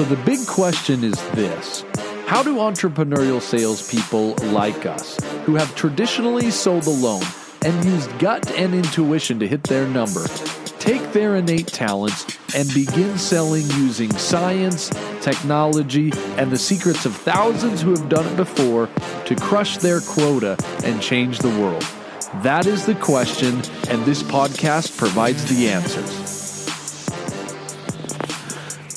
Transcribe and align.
So 0.00 0.06
the 0.06 0.24
big 0.24 0.46
question 0.46 1.04
is 1.04 1.20
this 1.32 1.84
How 2.24 2.42
do 2.42 2.56
entrepreneurial 2.56 3.38
salespeople 3.38 4.34
like 4.50 4.86
us, 4.86 5.18
who 5.44 5.56
have 5.56 5.76
traditionally 5.76 6.50
sold 6.50 6.86
alone 6.86 7.22
and 7.60 7.84
used 7.84 8.18
gut 8.18 8.50
and 8.52 8.74
intuition 8.74 9.38
to 9.40 9.46
hit 9.46 9.62
their 9.64 9.86
number, 9.86 10.26
take 10.78 11.12
their 11.12 11.36
innate 11.36 11.66
talents 11.66 12.38
and 12.54 12.72
begin 12.72 13.18
selling 13.18 13.66
using 13.72 14.10
science, 14.12 14.88
technology, 15.20 16.12
and 16.38 16.50
the 16.50 16.56
secrets 16.56 17.04
of 17.04 17.14
thousands 17.14 17.82
who 17.82 17.90
have 17.90 18.08
done 18.08 18.24
it 18.24 18.38
before 18.38 18.88
to 19.26 19.36
crush 19.36 19.76
their 19.76 20.00
quota 20.00 20.56
and 20.82 21.02
change 21.02 21.40
the 21.40 21.60
world? 21.60 21.86
That 22.42 22.64
is 22.64 22.86
the 22.86 22.94
question, 22.94 23.60
and 23.90 24.02
this 24.06 24.22
podcast 24.22 24.96
provides 24.96 25.44
the 25.44 25.68
answers. 25.68 26.29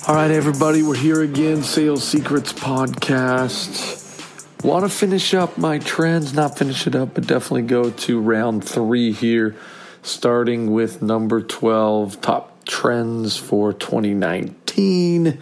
All 0.06 0.16
right, 0.16 0.32
everybody, 0.32 0.84
we're 0.84 0.98
here 0.98 1.22
again, 1.22 1.64
Sales 1.64 2.04
Secrets 2.04 2.52
Podcast. 2.52 4.62
Want 4.62 4.84
to 4.84 4.90
finish 4.90 5.34
up 5.34 5.58
my 5.58 5.80
trends, 5.80 6.34
not 6.34 6.58
finish 6.58 6.86
it 6.86 6.94
up, 6.94 7.14
but 7.14 7.26
definitely 7.26 7.62
go 7.62 7.90
to 7.90 8.20
round 8.20 8.66
three 8.66 9.13
here, 9.13 9.55
starting 10.02 10.74
with 10.74 11.02
number 11.02 11.41
12 11.41 12.20
top 12.20 12.66
trends 12.66 13.38
for 13.38 13.72
2019. 13.72 15.41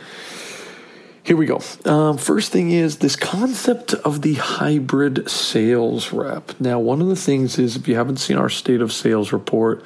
Here 1.23 1.35
we 1.35 1.47
go. 1.47 1.59
Um, 1.85 2.19
first 2.19 2.51
thing 2.51 2.69
is 2.69 2.97
this 2.97 3.15
concept 3.15 3.95
of 3.95 4.21
the 4.21 4.35
hybrid 4.35 5.27
sales 5.27 6.13
rep. 6.13 6.51
Now, 6.59 6.77
one 6.77 7.01
of 7.01 7.07
the 7.07 7.15
things 7.15 7.57
is 7.57 7.77
if 7.77 7.87
you 7.87 7.95
haven't 7.95 8.17
seen 8.17 8.37
our 8.37 8.49
state 8.49 8.81
of 8.81 8.93
sales 8.93 9.33
report, 9.33 9.83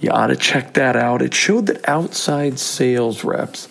you 0.00 0.10
ought 0.10 0.28
to 0.28 0.36
check 0.36 0.72
that 0.72 0.96
out. 0.96 1.20
It 1.20 1.34
showed 1.34 1.66
that 1.66 1.86
outside 1.86 2.58
sales 2.58 3.22
reps 3.22 3.68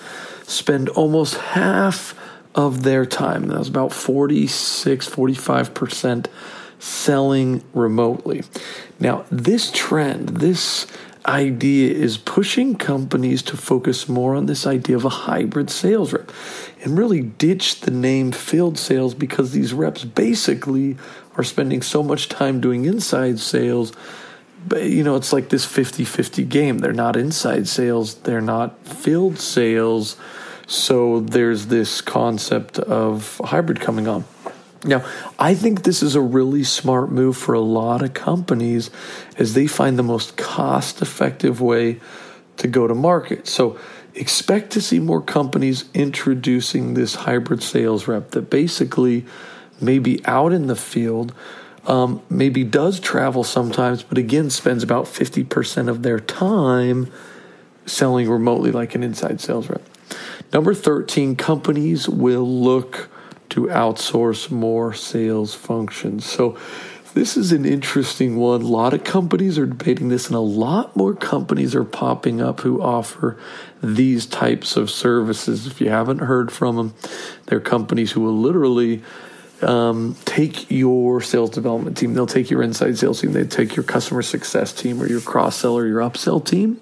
spend 0.50 0.90
almost 0.90 1.36
half 1.36 2.18
of 2.54 2.84
their 2.84 3.06
time, 3.06 3.48
that 3.48 3.60
was 3.60 3.68
about 3.68 3.92
46, 3.92 5.10
45% 5.10 6.28
selling 6.80 7.64
remotely. 7.74 8.44
Now, 9.00 9.26
this 9.30 9.72
trend, 9.72 10.30
this 10.30 10.88
idea 11.26 11.92
is 11.92 12.18
pushing 12.18 12.76
companies 12.76 13.42
to 13.42 13.58
focus 13.58 14.08
more 14.08 14.36
on 14.36 14.46
this 14.46 14.68
idea 14.68 14.96
of 14.96 15.06
a 15.06 15.10
hybrid 15.10 15.70
sales 15.70 16.14
rep 16.14 16.32
and 16.84 16.98
really 16.98 17.22
ditch 17.22 17.82
the 17.82 17.92
name 17.92 18.32
field 18.32 18.78
sales 18.78 19.16
because 19.16 19.52
these 19.52 19.74
reps 19.74 20.04
basically 20.04 20.96
are 21.36 21.44
spending 21.44 21.82
so 21.82 22.04
much 22.04 22.30
time 22.30 22.62
doing 22.62 22.86
inside 22.86 23.40
sales 23.40 23.92
you 24.74 25.04
know 25.04 25.16
it's 25.16 25.34
like 25.34 25.50
this 25.50 25.66
50-50 25.66 26.48
game. 26.48 26.80
They're 26.80 26.94
not 26.94 27.16
inside 27.16 27.68
sales. 27.68 28.16
They're 28.16 28.42
not 28.42 28.86
field 28.86 29.40
sales. 29.40 30.18
So 30.68 31.20
there's 31.20 31.68
this 31.68 32.02
concept 32.02 32.80
of 32.80 33.40
hybrid 33.44 33.80
coming 33.80 34.08
on. 34.08 34.26
Now, 34.84 35.04
I 35.40 35.56
think 35.56 35.84
this 35.84 36.04
is 36.04 36.16
a 36.16 36.22
really 36.22 36.64
smart 36.64 37.12
move 37.12 37.38
for 37.38 37.54
a 37.54 37.60
lot 37.60 38.04
of 38.04 38.14
companies 38.14 38.92
as 39.38 39.56
they 39.56 39.66
find 39.66 39.98
the 39.98 40.04
most 40.04 40.38
cost 40.38 41.02
effective 41.02 41.60
way 41.60 42.00
to 42.58 42.68
go 42.68 42.88
to 42.88 42.94
market. 42.94 43.48
So, 43.48 43.80
expect 44.14 44.72
to 44.72 44.82
see 44.82 45.00
more 45.00 45.22
companies 45.22 45.86
introducing 45.94 46.94
this 46.94 47.16
hybrid 47.16 47.62
sales 47.62 48.08
rep 48.08 48.32
that 48.32 48.50
basically 48.50 49.26
may 49.82 50.00
be 50.00 50.24
out 50.26 50.54
in 50.54 50.68
the 50.68 50.76
field, 50.76 51.34
um, 51.88 52.22
maybe 52.30 52.64
does 52.64 53.00
travel 53.00 53.44
sometimes, 53.44 54.04
but 54.04 54.18
again 54.18 54.50
spends 54.50 54.84
about 54.84 55.06
50% 55.06 55.88
of 55.88 56.04
their 56.04 56.20
time 56.20 57.12
selling 57.86 58.30
remotely 58.30 58.72
like 58.72 58.96
an 58.96 59.04
inside 59.04 59.40
sales 59.40 59.70
rep. 59.70 59.82
Number 60.52 60.74
13, 60.74 61.36
companies 61.36 62.08
will 62.10 62.48
look 62.48 63.10
to 63.50 63.64
outsource 63.64 64.50
more 64.50 64.94
sales 64.94 65.54
functions. 65.54 66.26
So, 66.26 66.58
this 67.14 67.38
is 67.38 67.54
an 67.54 67.66
interesting 67.66 68.36
one. 68.36 68.62
A 68.62 68.68
lot 68.68 68.94
of 68.94 69.06
companies 69.06 69.58
are 69.58 69.66
debating 69.66 70.10
this, 70.10 70.28
and 70.28 70.36
a 70.36 70.42
lot 70.42 70.98
more 70.98 71.14
companies 71.14 71.74
are 71.74 71.86
popping 71.86 72.42
up 72.42 72.60
who 72.60 72.82
offer 72.82 73.38
these 73.82 74.26
types 74.26 74.76
of 74.76 74.92
services. 74.92 75.66
If 75.66 75.80
you 75.80 75.90
haven't 75.90 76.20
heard 76.20 76.52
from 76.52 76.76
them, 76.76 76.94
they're 77.46 77.62
companies 77.62 78.12
who 78.12 78.20
will 78.20 78.38
literally 78.38 79.02
um, 79.62 80.16
take 80.26 80.70
your 80.70 81.22
sales 81.22 81.50
development 81.50 81.98
team, 81.98 82.14
they'll 82.14 82.28
take 82.28 82.50
your 82.50 82.62
inside 82.62 82.98
sales 82.98 83.22
team, 83.22 83.34
they 83.34 83.46
take 83.46 83.76
your 83.76 83.84
customer 83.84 84.22
success 84.22 84.74
team 84.74 85.02
or 85.02 85.08
your 85.08 85.22
cross 85.22 85.56
seller, 85.56 85.88
your 85.88 86.02
upsell 86.02 86.46
team, 86.46 86.82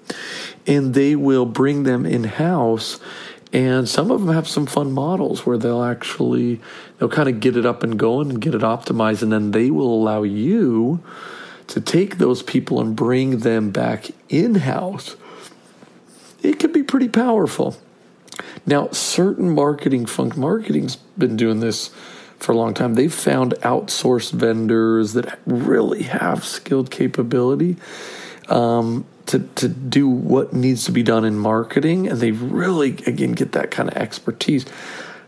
and 0.66 0.94
they 0.94 1.16
will 1.16 1.46
bring 1.46 1.84
them 1.84 2.04
in 2.04 2.24
house 2.24 3.00
and 3.54 3.88
some 3.88 4.10
of 4.10 4.20
them 4.20 4.34
have 4.34 4.48
some 4.48 4.66
fun 4.66 4.90
models 4.90 5.46
where 5.46 5.56
they'll 5.56 5.84
actually 5.84 6.60
they'll 6.98 7.08
kind 7.08 7.28
of 7.28 7.38
get 7.38 7.56
it 7.56 7.64
up 7.64 7.84
and 7.84 7.96
going 7.96 8.28
and 8.28 8.40
get 8.40 8.52
it 8.52 8.62
optimized 8.62 9.22
and 9.22 9.32
then 9.32 9.52
they 9.52 9.70
will 9.70 9.94
allow 9.94 10.24
you 10.24 11.00
to 11.68 11.80
take 11.80 12.18
those 12.18 12.42
people 12.42 12.80
and 12.80 12.96
bring 12.96 13.38
them 13.38 13.70
back 13.70 14.10
in-house. 14.28 15.16
It 16.42 16.58
can 16.58 16.72
be 16.72 16.82
pretty 16.82 17.08
powerful. 17.08 17.76
Now 18.66 18.88
certain 18.88 19.54
marketing 19.54 20.06
funk 20.06 20.36
marketing's 20.36 20.96
been 21.16 21.36
doing 21.36 21.60
this 21.60 21.90
for 22.44 22.52
a 22.52 22.56
long 22.56 22.74
time. 22.74 22.94
They've 22.94 23.12
found 23.12 23.54
outsourced 23.62 24.32
vendors 24.32 25.14
that 25.14 25.38
really 25.46 26.04
have 26.04 26.44
skilled 26.44 26.90
capability 26.90 27.76
um, 28.48 29.06
to, 29.26 29.40
to 29.40 29.68
do 29.68 30.06
what 30.06 30.52
needs 30.52 30.84
to 30.84 30.92
be 30.92 31.02
done 31.02 31.24
in 31.24 31.38
marketing 31.38 32.06
and 32.08 32.20
they 32.20 32.30
really 32.30 32.90
again 33.06 33.32
get 33.32 33.52
that 33.52 33.70
kind 33.70 33.88
of 33.88 33.96
expertise. 33.96 34.66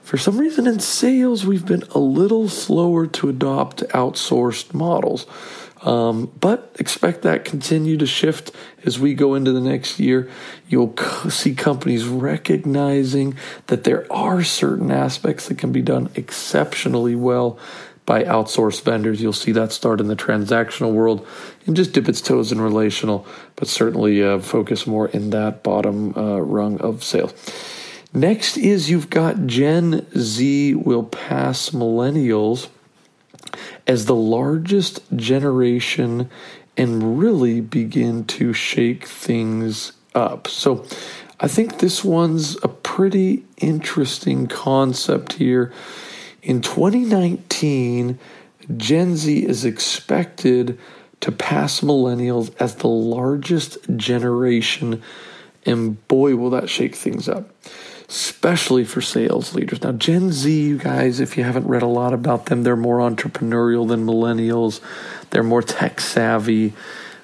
For 0.03 0.19
some 0.19 0.39
reason 0.39 0.67
in 0.67 0.79
sales 0.81 1.47
we've 1.47 1.67
been 1.67 1.85
a 1.95 1.99
little 1.99 2.49
slower 2.49 3.07
to 3.07 3.29
adopt 3.31 3.81
outsourced 3.89 4.75
models 4.75 5.27
um, 5.87 6.31
but 6.41 6.75
expect 6.79 7.23
that 7.23 7.45
continue 7.45 7.97
to 7.97 8.07
shift 8.07 8.51
as 8.85 8.99
we 8.99 9.15
go 9.15 9.35
into 9.35 9.53
the 9.53 9.61
next 9.61 9.99
year 9.99 10.31
you'll 10.69 10.97
see 11.31 11.55
companies 11.55 12.05
recognizing 12.07 13.37
that 13.69 13.85
there 13.85 14.11
are 14.13 14.43
certain 14.43 14.91
aspects 14.91 15.49
that 15.49 15.59
can 15.59 15.73
be 15.73 15.83
done 15.83 16.11
exceptionally 16.15 17.15
well 17.15 17.59
by 18.07 18.23
outsourced 18.23 18.83
vendors. 18.83 19.21
You'll 19.21 19.33
see 19.33 19.53
that 19.53 19.73
start 19.73 20.01
in 20.01 20.07
the 20.07 20.17
transactional 20.17 20.93
world 20.93 21.27
and 21.67 21.77
just 21.77 21.93
dip 21.93 22.09
its 22.09 22.21
toes 22.21 22.53
in 22.53 22.61
relational, 22.61 23.27
but 23.57 23.69
certainly 23.69 24.23
uh, 24.23 24.39
focus 24.39 24.87
more 24.87 25.09
in 25.09 25.31
that 25.31 25.65
bottom 25.65 26.17
uh, 26.17 26.39
rung 26.39 26.81
of 26.81 27.03
sales. 27.03 27.35
Next 28.15 28.57
is 28.57 28.89
you've 28.89 29.11
got 29.11 29.47
Gen 29.47 30.07
Z 30.17 30.75
will 30.77 31.03
pass 31.03 31.71
millennials 31.71 32.69
as 33.87 34.07
the 34.07 34.15
largest 34.15 35.01
generation 35.15 36.31
and 36.77 37.19
really 37.19 37.61
begin 37.61 38.25
to 38.25 38.53
shake 38.53 39.07
things 39.07 39.93
up. 40.15 40.49
So 40.49 40.85
I 41.41 41.49
think 41.49 41.79
this 41.79 42.05
one's 42.05 42.57
a 42.63 42.69
pretty 42.69 43.45
interesting 43.59 44.47
concept 44.47 45.35
here 45.35 45.73
in 46.47 46.61
2019, 46.61 48.21
Gen 48.77 49.17
Z 49.17 49.45
is 49.47 49.65
expected 49.65 50.79
to 51.21 51.33
pass 51.33 51.81
millennials 51.81 52.55
as 52.61 52.77
the 52.77 52.89
largest 52.89 53.79
generation, 53.97 55.03
and 55.65 56.07
boy, 56.07 56.37
will 56.37 56.51
that 56.51 56.71
shake 56.71 56.95
things 56.95 57.29
up, 57.29 57.51
especially 58.09 58.85
for 58.85 59.01
sales 59.01 59.55
leaders. 59.55 59.83
Now, 59.83 59.93
Gen 59.93 60.31
Z, 60.31 60.51
you 60.51 60.79
guys, 60.79 61.19
if 61.21 61.37
you 61.37 61.45
haven't 61.45 61.67
read 61.67 61.83
a 61.83 61.87
lot 61.87 62.13
about 62.13 62.47
them, 62.47 62.63
they're 62.63 62.77
more 62.77 62.99
entrepreneurial 62.99 63.89
than 63.89 64.07
millennials, 64.07 64.81
they're 65.31 65.43
more 65.43 65.63
tech 65.63 66.01
savvy. 66.01 66.73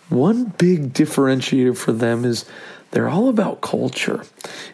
One 0.08 0.46
big 0.58 0.92
differentiator 0.92 1.76
for 1.76 1.92
them 1.92 2.24
is 2.24 2.44
they're 2.90 3.08
all 3.08 3.28
about 3.28 3.60
culture, 3.60 4.24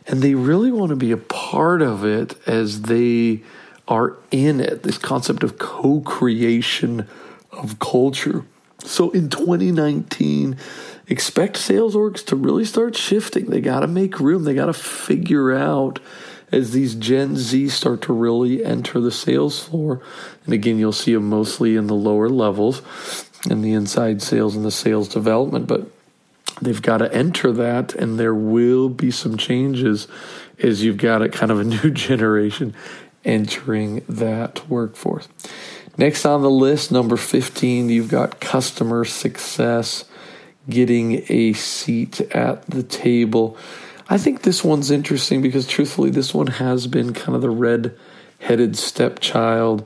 and 0.06 0.22
they 0.22 0.34
really 0.34 0.72
want 0.72 0.90
to 0.90 0.96
be 0.96 1.12
a 1.12 1.16
part 1.16 1.82
of 1.82 2.04
it 2.04 2.34
as 2.48 2.82
they 2.82 3.42
are 3.86 4.16
in 4.30 4.60
it, 4.60 4.82
this 4.82 4.98
concept 4.98 5.42
of 5.42 5.58
co 5.58 6.00
creation 6.00 7.06
of 7.52 7.78
culture. 7.78 8.44
So 8.80 9.10
in 9.10 9.28
2019, 9.28 10.56
expect 11.08 11.56
sales 11.56 11.94
orgs 11.94 12.24
to 12.26 12.36
really 12.36 12.64
start 12.64 12.96
shifting. 12.96 13.46
They 13.46 13.60
got 13.60 13.80
to 13.80 13.86
make 13.86 14.20
room, 14.20 14.44
they 14.44 14.54
got 14.54 14.66
to 14.66 14.72
figure 14.72 15.52
out 15.52 15.98
as 16.50 16.70
these 16.70 16.94
Gen 16.94 17.36
Z 17.36 17.68
start 17.68 18.02
to 18.02 18.12
really 18.12 18.64
enter 18.64 19.00
the 19.00 19.10
sales 19.10 19.62
floor. 19.62 20.00
And 20.44 20.54
again, 20.54 20.78
you'll 20.78 20.92
see 20.92 21.12
them 21.12 21.28
mostly 21.28 21.76
in 21.76 21.88
the 21.88 21.94
lower 21.94 22.28
levels 22.28 22.82
in 23.48 23.62
the 23.62 23.72
inside 23.72 24.22
sales 24.22 24.56
and 24.56 24.64
the 24.64 24.70
sales 24.70 25.08
development, 25.08 25.66
but 25.66 25.86
they've 26.60 26.82
got 26.82 26.98
to 26.98 27.12
enter 27.12 27.52
that, 27.52 27.94
and 27.94 28.18
there 28.18 28.34
will 28.34 28.88
be 28.88 29.10
some 29.10 29.36
changes 29.36 30.08
as 30.58 30.82
you've 30.82 30.96
got 30.96 31.22
a 31.22 31.28
kind 31.28 31.52
of 31.52 31.60
a 31.60 31.64
new 31.82 31.90
generation 31.90 32.74
entering 33.24 34.04
that 34.08 34.68
workforce. 34.68 35.28
Next 35.98 36.24
on 36.24 36.42
the 36.42 36.50
list, 36.50 36.92
number 36.92 37.16
15, 37.16 37.88
you've 37.88 38.08
got 38.08 38.40
customer 38.40 39.04
success, 39.04 40.04
getting 40.70 41.24
a 41.28 41.54
seat 41.54 42.20
at 42.32 42.64
the 42.66 42.84
table. 42.84 43.56
I 44.08 44.16
think 44.16 44.42
this 44.42 44.62
one's 44.62 44.92
interesting 44.92 45.42
because 45.42 45.66
truthfully, 45.66 46.10
this 46.10 46.32
one 46.32 46.46
has 46.46 46.86
been 46.86 47.12
kind 47.12 47.34
of 47.34 47.42
the 47.42 47.50
red 47.50 47.98
headed 48.38 48.76
stepchild 48.76 49.84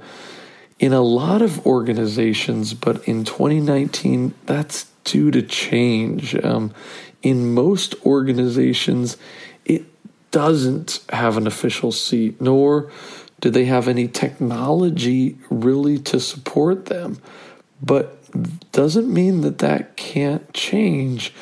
in 0.78 0.92
a 0.92 1.00
lot 1.00 1.40
of 1.40 1.64
organizations, 1.66 2.74
but 2.74 3.02
in 3.08 3.24
2019, 3.24 4.34
that's 4.44 4.84
due 5.04 5.30
to 5.30 5.40
change. 5.40 6.34
Um, 6.44 6.74
in 7.22 7.54
most 7.54 7.94
organizations, 8.04 9.16
it 9.64 9.84
doesn't 10.30 11.00
have 11.10 11.38
an 11.38 11.46
official 11.46 11.90
seat, 11.90 12.38
nor 12.38 12.90
do 13.42 13.50
they 13.50 13.66
have 13.66 13.88
any 13.88 14.08
technology 14.08 15.36
really 15.50 15.98
to 15.98 16.18
support 16.18 16.86
them. 16.86 17.18
But 17.82 18.18
doesn't 18.70 19.12
mean 19.12 19.42
that 19.42 19.58
that 19.58 19.96
can't 19.96 20.50
change. 20.54 21.34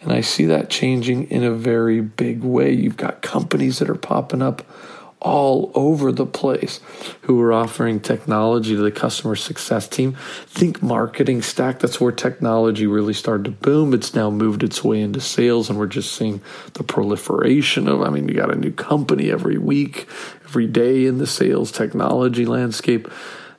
And 0.00 0.12
I 0.12 0.20
see 0.20 0.46
that 0.46 0.70
changing 0.70 1.28
in 1.30 1.42
a 1.42 1.50
very 1.50 2.00
big 2.00 2.42
way. 2.42 2.72
You've 2.72 2.96
got 2.96 3.20
companies 3.20 3.80
that 3.80 3.90
are 3.90 3.96
popping 3.96 4.40
up 4.40 4.64
all 5.20 5.72
over 5.74 6.12
the 6.12 6.26
place 6.26 6.80
who 7.22 7.40
are 7.40 7.52
offering 7.52 7.98
technology 7.98 8.76
to 8.76 8.82
the 8.82 8.90
customer 8.90 9.34
success 9.34 9.88
team. 9.88 10.16
Think 10.46 10.82
marketing 10.82 11.42
stack. 11.42 11.80
That's 11.80 12.00
where 12.00 12.12
technology 12.12 12.86
really 12.86 13.14
started 13.14 13.44
to 13.44 13.50
boom. 13.50 13.92
It's 13.94 14.14
now 14.14 14.30
moved 14.30 14.62
its 14.62 14.84
way 14.84 15.00
into 15.00 15.20
sales, 15.20 15.68
and 15.68 15.78
we're 15.78 15.86
just 15.86 16.14
seeing 16.14 16.40
the 16.74 16.84
proliferation 16.84 17.88
of. 17.88 18.02
I 18.02 18.10
mean, 18.10 18.28
you 18.28 18.34
got 18.34 18.52
a 18.52 18.56
new 18.56 18.72
company 18.72 19.30
every 19.30 19.58
week, 19.58 20.08
every 20.48 20.66
day 20.66 21.04
in 21.04 21.18
the 21.18 21.26
sales 21.26 21.70
technology 21.70 22.46
landscape. 22.46 23.06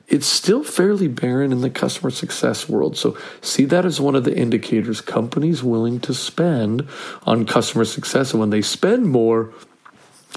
It's 0.08 0.26
still 0.26 0.64
fairly 0.64 1.06
barren 1.06 1.52
in 1.52 1.60
the 1.60 1.70
customer 1.70 2.10
success 2.10 2.68
world. 2.68 2.96
So, 2.96 3.16
see 3.42 3.64
that 3.66 3.86
as 3.86 4.00
one 4.00 4.16
of 4.16 4.24
the 4.24 4.36
indicators. 4.36 5.00
Companies 5.00 5.62
willing 5.62 6.00
to 6.00 6.12
spend 6.12 6.88
on 7.22 7.46
customer 7.46 7.84
success. 7.84 8.32
And 8.32 8.40
when 8.40 8.50
they 8.50 8.60
spend 8.60 9.06
more, 9.06 9.52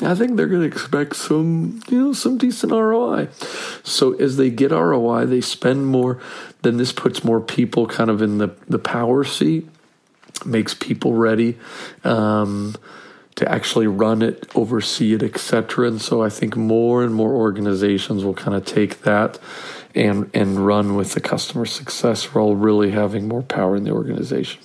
I 0.04 0.14
think 0.14 0.38
they're 0.38 0.48
going 0.48 0.62
to 0.62 0.68
expect 0.68 1.16
some, 1.16 1.82
you 1.90 2.00
know, 2.00 2.14
some 2.14 2.38
decent 2.38 2.72
ROI. 2.72 3.30
So 3.82 4.14
as 4.14 4.38
they 4.38 4.52
get 4.52 4.70
ROI, 4.70 5.26
they 5.26 5.42
spend 5.42 5.88
more. 5.88 6.20
Then 6.62 6.78
this 6.78 6.92
puts 6.92 7.24
more 7.24 7.42
people 7.42 7.88
kind 7.88 8.12
of 8.12 8.22
in 8.22 8.38
the 8.38 8.56
the 8.68 8.80
power 8.80 9.24
seat, 9.24 9.68
makes 10.46 10.76
people 10.76 11.14
ready 11.14 11.58
um, 12.04 12.76
to 13.35 13.51
actually 13.51 13.88
run 13.88 14.21
it, 14.21 14.47
oversee 14.56 15.13
it, 15.13 15.24
etc. 15.24 15.88
And 15.88 16.01
so 16.01 16.21
I 16.24 16.30
think 16.30 16.56
more 16.56 17.03
and 17.03 17.13
more 17.13 17.33
organizations 17.33 18.24
will 18.24 18.33
kind 18.33 18.56
of 18.56 18.65
take 18.65 19.01
that 19.01 19.39
and 19.95 20.30
and 20.33 20.65
run 20.65 20.95
with 20.95 21.13
the 21.13 21.21
customer 21.21 21.65
success 21.65 22.35
role, 22.35 22.56
really 22.56 22.91
having 22.91 23.27
more 23.27 23.44
power 23.44 23.75
in 23.75 23.83
the 23.83 23.91
organization. 23.91 24.62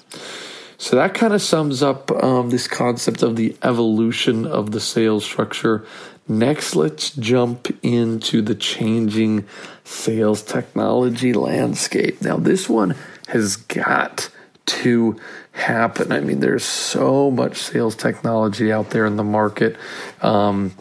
So 0.79 0.97
that 0.97 1.13
kind 1.13 1.35
of 1.35 1.43
sums 1.43 1.83
up 1.83 2.11
um, 2.23 2.51
this 2.51 2.69
concept 2.69 3.23
of 3.23 3.35
the 3.35 3.57
evolution 3.63 4.47
of 4.47 4.71
the 4.71 4.81
sales 4.81 5.25
structure. 5.25 5.85
Next, 6.29 6.77
let's 6.77 7.11
jump 7.11 7.77
into 7.83 8.43
the 8.43 8.55
changing 8.55 9.47
sales 9.83 10.43
technology 10.43 11.33
landscape. 11.33 12.23
Now, 12.23 12.37
this 12.37 12.69
one 12.69 12.95
has 13.29 13.57
got 13.57 14.31
to 14.69 15.19
happen. 15.53 16.13
I 16.13 16.21
mean, 16.21 16.41
there's 16.41 16.65
so 16.65 17.31
much 17.31 17.57
sales 17.59 17.97
technology 17.97 18.73
out 18.73 18.91
there 18.91 19.07
in 19.07 19.17
the 19.17 19.25
market. 19.25 19.77
Um, 20.23 20.75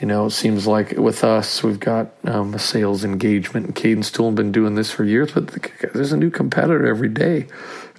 you 0.00 0.06
know, 0.06 0.26
it 0.26 0.30
seems 0.30 0.66
like 0.66 0.92
with 0.92 1.24
us, 1.24 1.62
we've 1.62 1.80
got 1.80 2.10
um, 2.24 2.52
a 2.54 2.58
sales 2.58 3.04
engagement 3.04 3.66
and 3.66 3.74
cadence 3.74 4.10
tool 4.10 4.28
and 4.28 4.36
been 4.36 4.52
doing 4.52 4.74
this 4.74 4.90
for 4.90 5.04
years, 5.04 5.32
but 5.32 5.48
there's 5.94 6.12
a 6.12 6.16
new 6.16 6.30
competitor 6.30 6.86
every 6.86 7.08
day. 7.08 7.46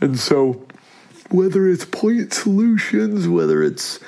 And 0.01 0.19
so 0.19 0.65
whether 1.31 1.67
it's 1.67 1.85
point 1.85 2.33
solutions, 2.33 3.27
whether 3.27 3.63
it's 3.63 3.99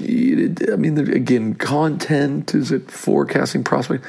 I 0.00 0.76
mean, 0.76 0.98
again, 0.98 1.54
content, 1.54 2.54
is 2.54 2.72
it 2.72 2.90
forecasting, 2.90 3.62
prospect? 3.62 4.04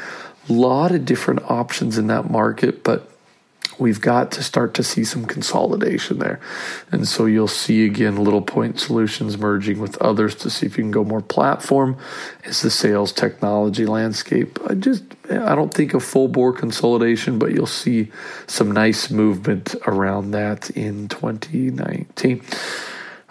A 0.50 0.54
lot 0.54 0.92
of 0.92 1.06
different 1.06 1.42
options 1.50 1.98
in 1.98 2.08
that 2.08 2.30
market, 2.30 2.84
but 2.84 3.10
we've 3.80 4.02
got 4.02 4.32
to 4.32 4.44
start 4.44 4.74
to 4.76 4.84
see 4.84 5.04
some 5.04 5.26
consolidation 5.26 6.20
there. 6.20 6.40
And 6.92 7.08
so 7.08 7.26
you'll 7.26 7.48
see 7.48 7.86
again 7.86 8.24
little 8.24 8.42
point 8.42 8.80
solutions 8.80 9.38
merging 9.38 9.80
with 9.80 9.98
others 10.02 10.36
to 10.36 10.50
see 10.50 10.66
if 10.66 10.78
you 10.78 10.84
can 10.84 10.92
go 10.92 11.04
more 11.04 11.22
platform 11.22 11.98
as 12.46 12.62
the 12.62 12.70
sales 12.70 13.12
technology 13.12 13.86
landscape. 13.86 14.60
I 14.68 14.76
just 14.76 15.04
I 15.30 15.56
don't 15.56 15.74
think 15.74 15.94
a 15.94 16.00
full 16.00 16.28
bore 16.28 16.54
consolidation, 16.54 17.40
but 17.40 17.52
you'll 17.52 17.66
see 17.66 18.12
some 18.48 18.72
nice 18.72 19.10
movement 19.10 19.76
around 19.88 20.32
that 20.32 20.70
in 20.72 21.08
2019. 21.08 22.42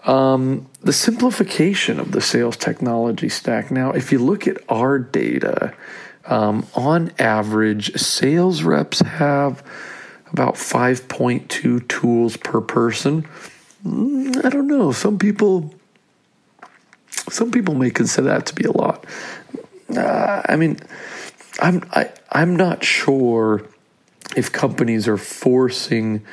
Um, 0.05 0.67
the 0.81 0.93
simplification 0.93 2.01
of 2.01 2.11
the 2.11 2.21
sales 2.21 2.57
technology 2.57 3.29
stack. 3.29 3.71
Now, 3.71 3.93
if 3.93 4.11
you 4.11 4.19
look 4.19 4.49
at 4.49 4.59
our 4.69 4.99
data, 4.99 5.75
um, 6.27 6.67
on 6.75 7.13
average, 7.19 7.95
sales 7.97 8.63
reps 8.63 9.01
have 9.01 9.63
about 10.33 10.55
5.2 10.55 11.87
tools 11.89 12.37
per 12.37 12.61
person. 12.61 13.27
Mm, 13.85 14.45
I 14.45 14.49
don't 14.49 14.67
know. 14.67 14.93
Some 14.93 15.19
people 15.19 15.75
some 17.29 17.51
people 17.51 17.75
may 17.75 17.91
consider 17.91 18.29
that 18.29 18.47
to 18.47 18.55
be 18.55 18.65
a 18.65 18.73
lot. 18.73 19.05
Uh, 19.95 20.43
I 20.47 20.57
mean, 20.57 20.79
I'm 21.61 21.83
I, 21.93 22.11
I'm 22.31 22.57
not 22.57 22.85
sure 22.85 23.67
if 24.37 24.53
companies 24.53 25.09
are 25.09 25.19
forcing 25.19 26.25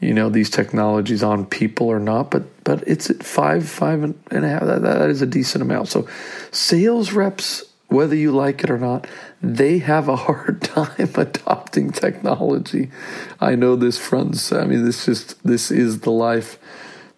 you 0.00 0.12
know 0.12 0.28
these 0.28 0.50
technologies 0.50 1.22
on 1.22 1.46
people 1.46 1.88
or 1.88 1.98
not 1.98 2.30
but 2.30 2.64
but 2.64 2.86
it's 2.86 3.08
at 3.08 3.22
five 3.22 3.66
five 3.66 4.02
and 4.02 4.44
a 4.44 4.48
half 4.48 4.62
that, 4.62 4.82
that 4.82 5.08
is 5.08 5.22
a 5.22 5.26
decent 5.26 5.62
amount 5.62 5.88
so 5.88 6.06
sales 6.50 7.12
reps 7.12 7.64
whether 7.88 8.16
you 8.16 8.32
like 8.32 8.64
it 8.64 8.70
or 8.70 8.78
not, 8.78 9.06
they 9.40 9.78
have 9.78 10.08
a 10.08 10.16
hard 10.16 10.62
time 10.62 11.10
adopting 11.14 11.90
technology. 11.90 12.90
I 13.40 13.54
know 13.54 13.76
this 13.76 13.98
from, 13.98 14.32
I 14.52 14.64
mean, 14.64 14.84
this 14.84 15.06
just, 15.06 15.42
this 15.44 15.70
is 15.70 16.00
the 16.00 16.10
life 16.10 16.58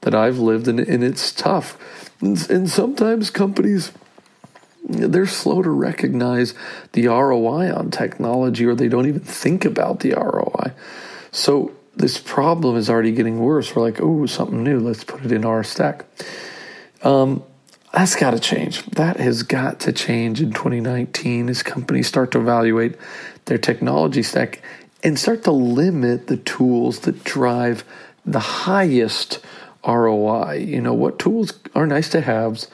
that 0.03 0.15
I've 0.15 0.39
lived 0.39 0.69
and, 0.69 0.79
and 0.81 1.03
it's 1.03 1.33
tough. 1.33 1.79
And, 2.21 2.51
and 2.51 2.71
sometimes 2.71 3.31
companies, 3.31 3.93
they're 4.85 5.27
slow 5.27 5.63
to 5.63 5.71
recognize 5.71 6.55
the 6.93 7.09
ROI 7.09 7.75
on 7.75 7.91
technology 7.91 8.65
or 8.65 8.75
they 8.75 8.89
don't 8.89 9.07
even 9.07 9.21
think 9.21 9.65
about 9.65 10.01
the 10.01 10.13
ROI. 10.13 10.73
So 11.31 11.73
this 11.97 12.19
problem 12.19 12.77
is 12.77 12.89
already 12.89 13.13
getting 13.13 13.41
worse. 13.41 13.75
We're 13.75 13.83
like, 13.83 14.01
oh, 14.01 14.27
something 14.27 14.63
new. 14.63 14.79
Let's 14.79 15.05
put 15.05 15.25
it 15.25 15.33
in 15.33 15.45
our 15.45 15.65
stack. 15.65 16.05
Um, 17.03 17.43
that's 17.99 18.15
got 18.15 18.31
to 18.31 18.39
change. 18.39 18.85
That 18.87 19.17
has 19.17 19.43
got 19.43 19.81
to 19.81 19.93
change 19.93 20.41
in 20.41 20.53
2019 20.53 21.49
as 21.49 21.65
companies 21.65 22.07
start 22.07 22.31
to 22.31 22.39
evaluate 22.39 22.95
their 23.47 23.59
technology 23.59 24.23
stack 24.23 24.63
and 25.03 25.19
start 25.19 25.43
to 25.45 25.51
limit 25.51 26.29
the 26.29 26.37
tools 26.37 27.01
that 27.01 27.25
drive 27.25 27.85
the 28.25 28.39
highest 28.39 29.41
ROI. 29.85 30.65
You 30.65 30.81
know, 30.81 30.95
what 30.95 31.19
tools 31.19 31.59
are 31.75 31.89
nice 31.89 32.09
to 32.11 32.21
haves 32.21 32.69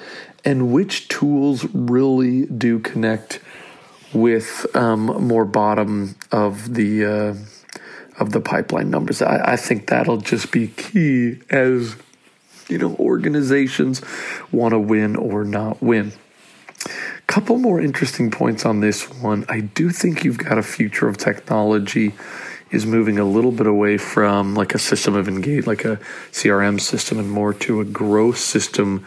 and 0.45 0.75
which 0.75 1.09
tools 1.09 1.65
really 1.73 2.45
do 2.45 2.79
connect 2.79 3.41
with 4.13 4.67
um, 4.77 5.07
more 5.27 5.47
bottom 5.47 6.17
of 6.33 6.75
the 6.75 7.03
uh, 7.03 7.35
of 8.21 8.33
the 8.33 8.43
pipeline 8.43 8.91
numbers. 8.91 9.23
I, 9.23 9.53
I 9.53 9.57
think 9.57 9.87
that'll 9.87 10.19
just 10.19 10.53
be 10.53 10.69
key 10.69 11.41
as 11.49 11.97
you 12.69 12.79
know, 12.79 12.95
organizations 12.97 14.03
want 14.53 14.73
to 14.73 14.79
win 14.79 15.17
or 15.17 15.45
not 15.45 15.83
win. 15.83 16.13
Couple 17.27 17.59
more 17.59 17.81
interesting 17.81 18.31
points 18.31 18.67
on 18.67 18.81
this 18.81 19.11
one. 19.11 19.47
I 19.49 19.61
do 19.61 19.91
think 19.91 20.25
you've 20.25 20.39
got 20.39 20.59
a 20.59 20.63
future 20.63 21.09
of 21.09 21.17
technology 21.17 22.13
is 22.71 22.85
moving 22.87 23.19
a 23.19 23.25
little 23.25 23.53
bit 23.53 23.67
away 23.67 23.97
from 23.97 24.55
like 24.55 24.75
a 24.75 24.79
system 24.79 25.15
of 25.15 25.29
engage, 25.29 25.67
like 25.67 25.85
a 25.85 25.97
CRM 26.33 26.81
system, 26.81 27.19
and 27.19 27.31
more 27.31 27.55
to 27.55 27.81
a 27.81 27.85
growth 27.85 28.39
system 28.39 29.07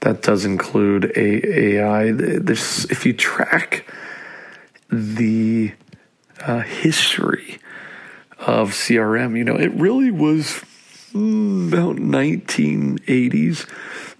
that 0.00 0.22
does 0.22 0.44
include 0.44 1.12
a 1.16 1.76
AI. 1.76 2.12
This, 2.12 2.84
if 2.86 3.04
you 3.04 3.12
track 3.12 3.84
the 4.90 5.72
uh, 6.40 6.60
history 6.60 7.58
of 8.38 8.70
CRM, 8.70 9.36
you 9.36 9.44
know, 9.44 9.56
it 9.56 9.72
really 9.72 10.10
was 10.10 10.62
about 11.10 11.96
1980s, 11.96 13.66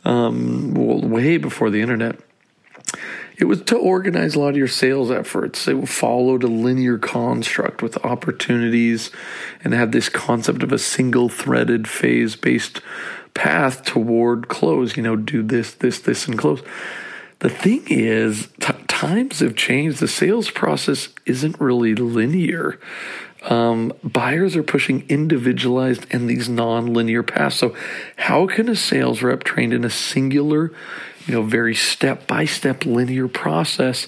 um, 0.04 0.74
well, 0.74 1.00
way 1.00 1.36
before 1.36 1.70
the 1.70 1.80
internet. 1.80 2.18
It 3.38 3.44
was 3.44 3.62
to 3.62 3.76
organize 3.76 4.34
a 4.34 4.40
lot 4.40 4.50
of 4.50 4.56
your 4.56 4.66
sales 4.66 5.12
efforts. 5.12 5.68
It 5.68 5.88
followed 5.88 6.42
a 6.42 6.48
linear 6.48 6.98
construct 6.98 7.82
with 7.82 8.04
opportunities 8.04 9.12
and 9.62 9.72
had 9.72 9.92
this 9.92 10.08
concept 10.08 10.64
of 10.64 10.72
a 10.72 10.78
single 10.78 11.28
threaded 11.28 11.86
phase 11.86 12.34
based 12.34 12.80
path 13.34 13.84
toward 13.84 14.48
close. 14.48 14.96
You 14.96 15.04
know, 15.04 15.14
do 15.14 15.44
this, 15.44 15.72
this, 15.74 16.00
this, 16.00 16.26
and 16.26 16.36
close. 16.36 16.62
The 17.38 17.48
thing 17.48 17.84
is, 17.86 18.48
t- 18.58 18.72
times 18.88 19.38
have 19.38 19.54
changed. 19.54 20.00
The 20.00 20.08
sales 20.08 20.50
process 20.50 21.08
isn't 21.24 21.60
really 21.60 21.94
linear. 21.94 22.80
Um, 23.42 23.92
buyers 24.02 24.56
are 24.56 24.62
pushing 24.62 25.04
individualized 25.08 26.06
and 26.10 26.28
these 26.28 26.48
non-linear 26.48 27.22
paths. 27.22 27.56
So, 27.56 27.76
how 28.16 28.46
can 28.46 28.68
a 28.68 28.76
sales 28.76 29.22
rep 29.22 29.44
trained 29.44 29.72
in 29.72 29.84
a 29.84 29.90
singular, 29.90 30.72
you 31.26 31.34
know, 31.34 31.42
very 31.42 31.74
step-by-step 31.74 32.84
linear 32.84 33.28
process 33.28 34.06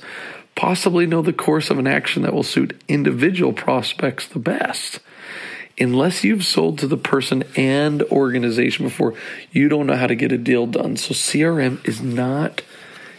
possibly 0.57 1.07
know 1.07 1.23
the 1.23 1.33
course 1.33 1.71
of 1.71 1.79
an 1.79 1.87
action 1.87 2.23
that 2.23 2.35
will 2.35 2.43
suit 2.43 2.79
individual 2.89 3.53
prospects 3.53 4.27
the 4.27 4.41
best? 4.41 4.99
Unless 5.79 6.25
you've 6.25 6.45
sold 6.45 6.79
to 6.81 6.87
the 6.87 6.99
person 6.99 7.45
and 7.57 8.03
organization 8.05 8.85
before, 8.85 9.15
you 9.53 9.69
don't 9.69 9.87
know 9.87 9.97
how 9.97 10.09
to 10.09 10.17
get 10.17 10.33
a 10.33 10.39
deal 10.39 10.67
done. 10.67 10.97
So, 10.97 11.15
CRM 11.15 11.87
is 11.87 12.03
not. 12.03 12.63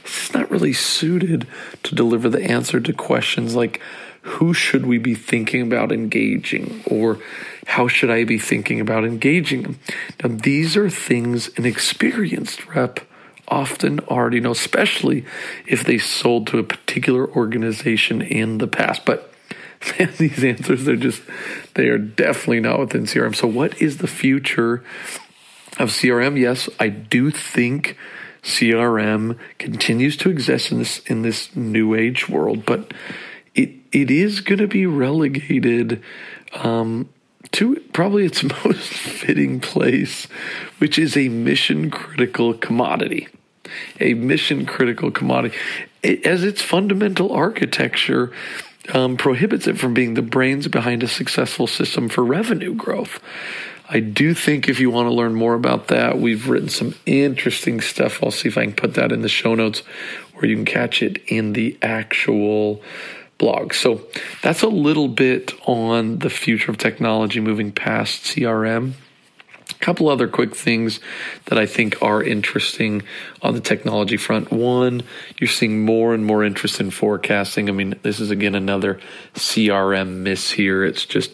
It's 0.04 0.34
not 0.34 0.52
really 0.52 0.74
suited 0.74 1.48
to 1.84 1.96
deliver 1.96 2.28
the 2.28 2.44
answer 2.44 2.82
to 2.82 2.92
questions 2.92 3.56
like 3.56 3.80
who 4.22 4.54
should 4.54 4.86
we 4.86 4.98
be 4.98 5.16
thinking 5.16 5.62
about 5.62 5.92
engaging 5.92 6.84
or 6.86 7.20
how 7.68 7.88
should 7.88 8.12
I 8.12 8.24
be 8.24 8.38
thinking 8.38 8.80
about 8.80 9.04
engaging 9.04 9.64
them? 9.64 9.80
Now, 10.24 10.36
these 10.36 10.78
are 10.78 10.90
things 10.90 11.50
an 11.58 11.66
experienced 11.66 12.68
rep 12.68 13.00
often 13.48 14.00
already 14.02 14.40
know, 14.40 14.52
especially 14.52 15.26
if 15.66 15.84
they 15.84 15.98
sold 15.98 16.48
to 16.48 16.58
a 16.58 16.64
particular 16.64 17.30
organization 17.32 18.22
in 18.22 18.60
the 18.60 18.68
past. 18.68 19.06
But 19.06 19.34
man, 20.00 20.12
these 20.18 20.44
answers 20.44 20.88
are 20.88 20.96
just, 20.96 21.24
they 21.74 21.88
are 21.88 21.98
definitely 21.98 22.62
not 22.62 22.80
within 22.80 23.04
CRM. 23.04 23.36
So, 23.36 23.48
what 23.48 23.82
is 23.82 23.98
the 23.98 24.08
future 24.08 24.84
of 25.78 25.90
CRM? 25.90 26.40
Yes, 26.40 26.70
I 26.80 26.90
do 26.90 27.32
think. 27.32 27.98
CRM 28.44 29.38
continues 29.60 30.18
to 30.18 30.32
exist 30.32 30.72
in 30.72 30.80
this 30.80 30.98
in 31.06 31.22
this 31.22 31.56
new 31.56 31.94
age 31.94 32.28
world, 32.28 32.66
but 32.66 32.92
it 33.92 34.10
is 34.10 34.42
going 34.42 34.60
to 34.60 34.68
be 34.68 34.86
relegated 34.86 36.02
um, 36.54 37.10
to 37.52 37.76
probably 37.94 38.26
its 38.26 38.44
most 38.66 38.90
fitting 38.90 39.60
place, 39.60 40.26
which 40.80 40.98
is 40.98 41.18
a 41.18 41.30
mission 41.30 41.92
critical 41.92 42.54
commodity. 42.54 43.28
A 44.00 44.16
mission 44.16 44.66
critical 44.66 45.12
commodity, 45.12 45.56
it, 46.04 46.26
as 46.26 46.44
its 46.44 46.62
fundamental 46.62 47.32
architecture 47.32 48.34
um, 48.94 49.16
prohibits 49.16 49.68
it 49.68 49.80
from 49.80 49.94
being 49.94 50.16
the 50.16 50.22
brains 50.22 50.68
behind 50.68 51.04
a 51.04 51.08
successful 51.08 51.68
system 51.68 52.10
for 52.10 52.24
revenue 52.26 52.74
growth. 52.74 53.22
I 53.90 54.00
do 54.00 54.34
think 54.34 54.68
if 54.68 54.80
you 54.80 54.90
want 54.90 55.08
to 55.08 55.14
learn 55.14 55.36
more 55.36 55.54
about 55.54 55.88
that, 55.88 56.18
we've 56.18 56.48
written 56.48 56.70
some 56.70 56.96
interesting 57.06 57.82
stuff. 57.82 58.24
I'll 58.24 58.32
see 58.32 58.48
if 58.48 58.58
I 58.58 58.64
can 58.64 58.74
put 58.74 58.94
that 58.96 59.12
in 59.12 59.22
the 59.22 59.30
show 59.30 59.54
notes 59.54 59.84
or 60.36 60.46
you 60.46 60.56
can 60.56 60.66
catch 60.66 61.04
it 61.04 61.18
in 61.28 61.54
the 61.54 61.78
actual 61.82 62.82
blog. 63.42 63.74
So 63.74 64.02
that's 64.44 64.62
a 64.62 64.68
little 64.68 65.08
bit 65.08 65.52
on 65.68 66.20
the 66.20 66.30
future 66.30 66.70
of 66.72 66.78
technology 66.78 67.40
moving 67.40 67.72
past 67.72 68.24
CRM. 68.24 68.94
A 69.70 69.74
couple 69.84 70.10
other 70.10 70.28
quick 70.28 70.56
things 70.56 71.00
that 71.46 71.58
I 71.58 71.66
think 71.66 72.04
are 72.04 72.22
interesting 72.22 73.02
on 73.42 73.56
the 73.56 73.60
technology 73.60 74.16
front. 74.16 74.52
One, 74.52 75.02
you're 75.40 75.48
seeing 75.48 75.84
more 75.84 76.14
and 76.14 76.24
more 76.24 76.44
interest 76.44 76.80
in 76.80 76.92
forecasting. 76.92 77.68
I 77.68 77.72
mean, 77.72 77.96
this 78.04 78.20
is 78.20 78.30
again 78.30 78.54
another 78.54 79.00
CRM 79.34 80.18
miss 80.18 80.52
here. 80.52 80.86
It's 80.86 81.06
just 81.06 81.32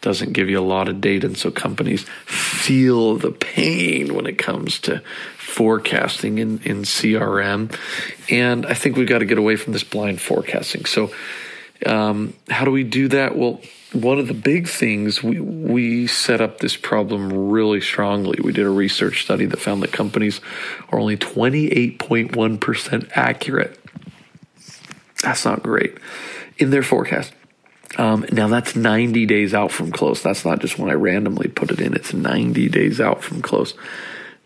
doesn't 0.00 0.32
give 0.32 0.48
you 0.48 0.58
a 0.58 0.60
lot 0.60 0.88
of 0.88 1.00
data, 1.00 1.26
and 1.26 1.36
so 1.36 1.50
companies 1.50 2.04
feel 2.26 3.16
the 3.16 3.32
pain 3.32 4.14
when 4.14 4.26
it 4.26 4.38
comes 4.38 4.78
to 4.80 5.02
forecasting 5.36 6.38
in, 6.38 6.60
in 6.62 6.82
CRM. 6.82 7.74
And 8.30 8.66
I 8.66 8.74
think 8.74 8.96
we've 8.96 9.08
got 9.08 9.18
to 9.18 9.24
get 9.24 9.38
away 9.38 9.56
from 9.56 9.72
this 9.72 9.84
blind 9.84 10.20
forecasting. 10.20 10.84
So, 10.84 11.10
um, 11.86 12.34
how 12.48 12.64
do 12.64 12.70
we 12.70 12.84
do 12.84 13.08
that? 13.08 13.36
Well, 13.36 13.60
one 13.92 14.18
of 14.18 14.28
the 14.28 14.34
big 14.34 14.68
things 14.68 15.22
we 15.22 15.40
we 15.40 16.06
set 16.06 16.40
up 16.40 16.58
this 16.58 16.76
problem 16.76 17.50
really 17.50 17.80
strongly. 17.80 18.38
We 18.42 18.52
did 18.52 18.66
a 18.66 18.70
research 18.70 19.22
study 19.22 19.46
that 19.46 19.58
found 19.58 19.82
that 19.82 19.92
companies 19.92 20.40
are 20.90 20.98
only 20.98 21.16
28.1% 21.16 23.10
accurate. 23.14 23.80
That's 25.22 25.44
not 25.44 25.62
great 25.62 25.96
in 26.58 26.70
their 26.70 26.82
forecast. 26.82 27.32
Um, 27.98 28.24
now 28.30 28.46
that's 28.46 28.76
90 28.76 29.26
days 29.26 29.52
out 29.52 29.72
from 29.72 29.90
close. 29.90 30.22
That's 30.22 30.44
not 30.44 30.60
just 30.60 30.78
when 30.78 30.88
I 30.88 30.94
randomly 30.94 31.48
put 31.48 31.72
it 31.72 31.80
in. 31.80 31.94
It's 31.94 32.14
90 32.14 32.68
days 32.68 33.00
out 33.00 33.22
from 33.22 33.42
close. 33.42 33.74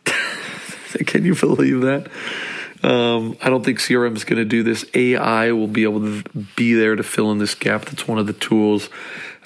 Can 1.07 1.25
you 1.25 1.35
believe 1.35 1.83
that? 1.83 2.11
Um, 2.83 3.37
I 3.41 3.49
don't 3.51 3.65
think 3.65 3.79
CRM 3.79 4.17
is 4.17 4.25
going 4.25 4.39
to 4.39 4.45
do 4.45 4.63
this. 4.63 4.85
AI 4.95 5.53
will 5.53 5.69
be 5.69 5.85
able 5.85 6.01
to 6.01 6.23
be 6.57 6.75
there 6.75 6.97
to 6.97 7.03
fill 7.03 7.31
in 7.31 7.39
this 7.39 7.55
gap. 7.55 7.85
That's 7.85 8.09
one 8.09 8.19
of 8.19 8.27
the 8.27 8.33
tools 8.33 8.89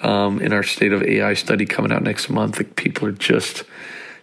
um, 0.00 0.40
in 0.40 0.52
our 0.52 0.62
state 0.62 0.92
of 0.92 1.02
AI 1.02 1.34
study 1.34 1.66
coming 1.66 1.92
out 1.92 2.02
next 2.02 2.30
month. 2.30 2.76
People 2.76 3.08
are 3.08 3.12
just 3.12 3.64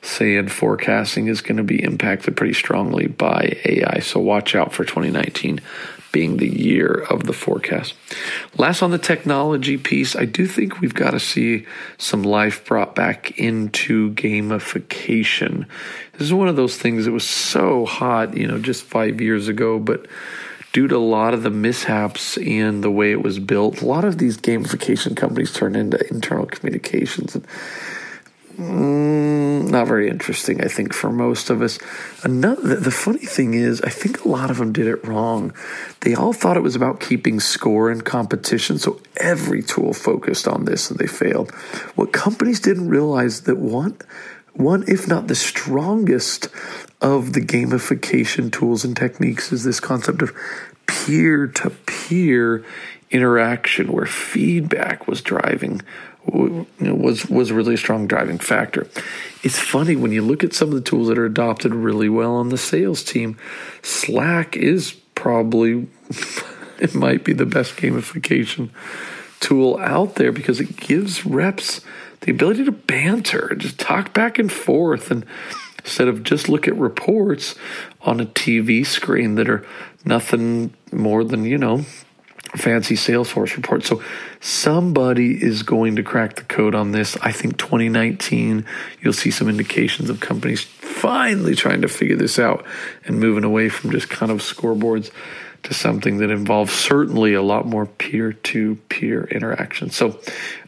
saying 0.02 0.48
forecasting 0.48 1.28
is 1.28 1.42
going 1.42 1.58
to 1.58 1.64
be 1.64 1.82
impacted 1.82 2.36
pretty 2.36 2.54
strongly 2.54 3.08
by 3.08 3.58
AI. 3.66 4.00
So 4.00 4.20
watch 4.20 4.56
out 4.56 4.74
for 4.74 4.84
2019 4.84 5.62
being 6.14 6.38
the 6.38 6.48
year 6.48 7.06
of 7.10 7.24
the 7.24 7.34
forecast. 7.34 7.96
Last 8.56 8.82
on 8.82 8.92
the 8.92 8.98
technology 8.98 9.78
piece, 9.78 10.16
I 10.16 10.24
do 10.24 10.48
think 10.48 10.80
we've 10.80 10.94
got 10.94 11.12
to 11.12 11.20
see 11.20 11.66
some 11.98 12.24
life 12.24 12.64
brought 12.64 12.96
back 12.96 13.38
into 13.38 14.12
gamification. 14.12 15.66
This 16.14 16.22
is 16.22 16.34
one 16.34 16.48
of 16.48 16.56
those 16.56 16.78
things 16.78 17.04
that 17.04 17.12
was 17.12 17.28
so 17.28 17.86
hot, 17.86 18.38
you 18.38 18.48
know, 18.48 18.60
just 18.60 18.84
five 18.84 19.20
years 19.20 19.50
ago, 19.50 19.80
but 19.80 20.06
due 20.72 20.88
to 20.88 20.96
a 20.96 20.98
lot 20.98 21.34
of 21.34 21.44
the 21.44 21.50
mishaps 21.50 22.38
in 22.38 22.82
the 22.82 22.92
way 22.92 23.12
it 23.12 23.24
was 23.24 23.40
built, 23.40 23.82
a 23.82 23.86
lot 23.86 24.06
of 24.06 24.20
these 24.20 24.38
gamification 24.38 25.18
companies 25.18 25.52
turn 25.52 25.76
into 25.76 26.00
internal 26.14 26.46
communications. 26.46 27.36
And 27.36 27.46
Mm, 28.58 29.72
not 29.72 29.88
very 29.88 30.10
interesting, 30.10 30.62
I 30.62 30.68
think, 30.68 30.94
for 30.94 31.12
most 31.12 31.50
of 31.50 31.62
us. 31.62 31.80
Another, 32.24 32.76
the 32.76 32.92
funny 32.92 33.26
thing 33.26 33.56
is, 33.56 33.82
I 33.82 33.90
think 33.90 34.24
a 34.24 34.28
lot 34.28 34.52
of 34.52 34.58
them 34.58 34.72
did 34.72 34.86
it 34.86 35.04
wrong. 35.06 35.54
They 36.02 36.14
all 36.14 36.34
thought 36.34 36.58
it 36.58 36.64
was 36.64 36.76
about 36.76 37.00
keeping 37.00 37.40
score 37.40 37.92
in 37.92 38.02
competition, 38.02 38.78
so 38.78 39.02
every 39.18 39.64
tool 39.64 39.94
focused 39.94 40.48
on 40.48 40.66
this 40.66 40.92
and 40.92 41.00
they 41.00 41.08
failed. 41.08 41.52
What 41.96 42.14
companies 42.14 42.60
didn't 42.60 42.90
realize 42.90 43.42
that 43.42 43.58
one, 43.58 43.98
one, 44.54 44.84
if 44.88 45.08
not 45.08 45.28
the 45.28 45.36
strongest 45.36 46.50
of 47.02 47.34
the 47.34 47.42
gamification 47.42 48.52
tools 48.52 48.86
and 48.86 48.96
techniques 48.96 49.52
is 49.52 49.64
this 49.64 49.80
concept 49.80 50.22
of 50.22 50.32
peer 50.86 51.48
to 51.48 51.72
peer 51.72 52.64
interaction 53.10 53.92
where 53.92 54.06
feedback 54.06 55.08
was 55.08 55.22
driving 55.22 55.82
was 56.26 57.26
was 57.30 57.52
really 57.52 57.74
a 57.74 57.78
strong 57.78 58.08
driving 58.08 58.40
factor. 58.40 58.88
It's 59.44 59.60
funny 59.60 59.96
when 59.96 60.12
you 60.12 60.22
look 60.22 60.44
at 60.44 60.54
some 60.54 60.70
of 60.70 60.76
the 60.76 60.82
tools 60.82 61.08
that 61.10 61.18
are 61.18 61.26
adopted 61.26 61.76
really 61.76 62.10
well 62.10 62.36
on 62.36 62.50
the 62.50 62.58
sales 62.58 63.04
team. 63.04 63.38
Slack 63.82 64.56
is 64.56 64.94
probably 65.16 65.88
it 66.80 66.96
might 66.96 67.24
be 67.24 67.34
the 67.34 67.46
best 67.46 67.76
gamification 67.76 68.70
tool 69.40 69.78
out 69.80 70.16
there 70.16 70.32
because 70.32 70.60
it 70.60 70.78
gives 70.78 71.26
reps 71.26 71.82
the 72.22 72.32
ability 72.32 72.64
to 72.64 72.72
banter, 72.72 73.54
just 73.58 73.78
talk 73.78 74.14
back 74.14 74.40
and 74.40 74.50
forth, 74.50 75.12
and 75.12 75.26
instead 75.80 76.08
of 76.08 76.24
just 76.24 76.48
look 76.48 76.68
at 76.68 76.76
reports 76.78 77.56
on 78.04 78.22
a 78.22 78.26
TV 78.26 78.86
screen 78.86 79.36
that 79.36 79.50
are 79.50 79.66
nothing 80.06 80.74
more 80.94 81.26
than 81.26 81.44
you 81.44 81.58
know 81.58 81.86
fancy 82.56 82.96
Salesforce 82.96 83.56
report. 83.56 83.84
So 83.84 84.04
somebody 84.40 85.42
is 85.44 85.64
going 85.64 85.96
to 85.96 86.04
crack 86.04 86.36
the 86.36 86.44
code 86.44 86.76
on 86.76 86.92
this. 86.92 87.18
I 87.22 87.32
think 87.32 87.58
2019, 87.58 88.66
you'll 89.02 89.14
see 89.14 89.32
some 89.32 89.50
indications 89.50 90.10
of 90.10 90.20
companies 90.20 90.64
finally 90.64 91.56
trying 91.56 91.82
to 91.82 91.88
figure 91.88 92.16
this 92.16 92.38
out 92.38 92.66
and 93.06 93.20
moving 93.20 93.44
away 93.44 93.70
from 93.70 93.92
just 93.92 94.10
kind 94.10 94.32
of 94.32 94.40
scoreboards 94.40 95.12
to 95.64 95.74
something 95.74 96.18
that 96.18 96.30
involves 96.30 96.74
certainly 96.74 97.34
a 97.34 97.42
lot 97.42 97.66
more 97.66 97.86
peer 97.86 98.34
to 98.34 98.76
peer 98.90 99.24
interaction. 99.26 99.90
So, 99.90 100.20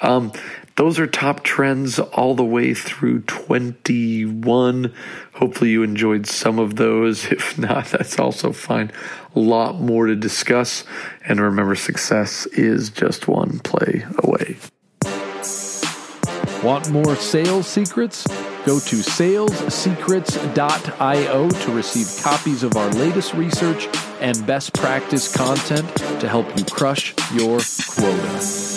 um, 0.01 0.31
those 0.75 0.99
are 0.99 1.07
top 1.07 1.43
trends 1.43 1.99
all 1.99 2.35
the 2.35 2.43
way 2.43 2.73
through 2.73 3.21
21. 3.21 4.93
Hopefully, 5.33 5.69
you 5.69 5.83
enjoyed 5.83 6.27
some 6.27 6.59
of 6.59 6.75
those. 6.75 7.25
If 7.31 7.57
not, 7.57 7.85
that's 7.87 8.19
also 8.19 8.51
fine. 8.51 8.91
A 9.35 9.39
lot 9.39 9.79
more 9.79 10.07
to 10.07 10.15
discuss. 10.15 10.83
And 11.25 11.39
remember, 11.39 11.75
success 11.75 12.45
is 12.47 12.89
just 12.89 13.27
one 13.27 13.59
play 13.59 14.05
away. 14.19 14.57
Want 16.63 16.89
more 16.89 17.15
sales 17.15 17.67
secrets? 17.67 18.25
Go 18.65 18.79
to 18.79 18.95
salessecrets.io 18.95 21.49
to 21.49 21.71
receive 21.71 22.23
copies 22.23 22.63
of 22.63 22.75
our 22.75 22.89
latest 22.93 23.35
research 23.35 23.87
and 24.19 24.43
best 24.47 24.73
practice 24.73 25.31
content 25.33 25.87
to 26.19 26.27
help 26.27 26.57
you 26.57 26.65
crush 26.65 27.13
your 27.33 27.59
quota. 27.87 28.74